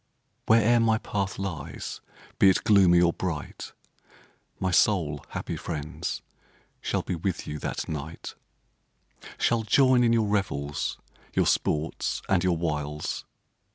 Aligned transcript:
Where'er 0.47 0.79
my 0.79 0.97
path 0.97 1.37
lies, 1.37 2.01
be 2.39 2.49
it 2.49 2.63
gloomy 2.63 2.99
or 2.99 3.13
bright, 3.13 3.71
My 4.59 4.71
soul, 4.71 5.23
happy 5.29 5.55
friends, 5.55 6.23
shall 6.81 7.03
be 7.03 7.13
with 7.13 7.45
you 7.45 7.59
that 7.59 7.87
night; 7.87 8.33
Shall 9.37 9.61
join 9.61 10.03
in 10.03 10.11
your 10.11 10.25
revels, 10.25 10.97
your 11.35 11.45
sports 11.45 12.23
and 12.27 12.43
your 12.43 12.57
wiles. 12.57 13.25